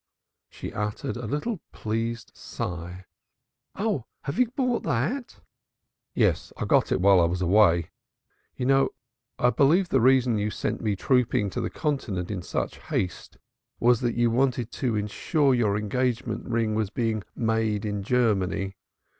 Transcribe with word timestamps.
She 0.49 0.73
uttered 0.73 1.15
a 1.15 1.27
little 1.27 1.59
pleased 1.71 2.31
sigh. 2.35 3.05
"Oh, 3.75 4.05
have 4.23 4.39
you 4.39 4.47
brought 4.47 4.81
that?" 4.81 5.41
"Yes, 6.15 6.51
I 6.57 6.65
got 6.65 6.91
it 6.91 6.99
while 6.99 7.21
I 7.21 7.25
was 7.25 7.43
away. 7.43 7.91
You 8.55 8.65
know 8.65 8.89
I 9.37 9.51
believe 9.51 9.89
the 9.89 10.01
reason 10.01 10.39
you 10.39 10.49
sent 10.49 10.81
me 10.81 10.95
trooping 10.95 11.51
to 11.51 11.61
the 11.61 11.69
continent 11.69 12.31
in 12.31 12.41
such 12.41 12.79
haste, 12.87 13.37
was 13.79 14.01
you 14.01 14.31
wanted 14.31 14.71
to 14.71 14.95
ensure 14.95 15.53
your 15.53 15.77
engagement 15.77 16.47
ring 16.49 16.83
being 16.95 17.21
'made 17.35 17.85
in 17.85 18.01
Germany.' 18.01 18.77